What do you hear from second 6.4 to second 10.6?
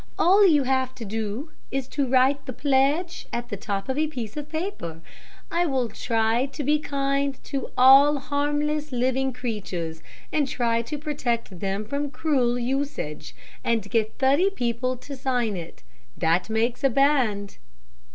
to be kind to all harmless living creatures, and